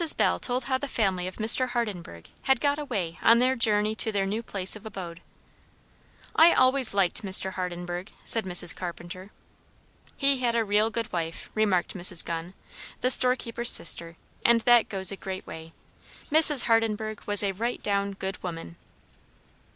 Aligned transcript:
Bell 0.17 0.39
told 0.39 0.63
how 0.63 0.79
the 0.79 0.87
family 0.87 1.27
of 1.27 1.35
Mr. 1.35 1.69
Hardenburgh 1.73 2.25
had 2.45 2.59
got 2.59 2.79
away 2.79 3.19
on 3.21 3.37
their 3.37 3.55
journey 3.55 3.93
to 3.97 4.11
their 4.11 4.25
new 4.25 4.41
place 4.41 4.75
of 4.75 4.83
abode. 4.83 5.21
"I 6.35 6.53
always 6.53 6.95
liked 6.95 7.21
Mr. 7.21 7.53
Hardenburgh," 7.53 8.09
said 8.23 8.43
Mrs. 8.43 8.75
Carpenter. 8.75 9.29
"He 10.17 10.39
had 10.39 10.55
a 10.55 10.65
real 10.65 10.89
good 10.89 11.13
wife," 11.13 11.51
remarked 11.53 11.93
Miss 11.93 12.23
Gunn, 12.23 12.55
the 13.01 13.11
storekeeper's 13.11 13.69
sister, 13.69 14.17
"and 14.43 14.61
that 14.61 14.89
goes 14.89 15.11
a 15.11 15.15
great 15.15 15.45
way. 15.45 15.71
Mrs. 16.31 16.63
Hardenburgh 16.63 17.21
was 17.27 17.43
a 17.43 17.51
right 17.51 17.83
down 17.83 18.13
good 18.13 18.41
woman." 18.41 18.77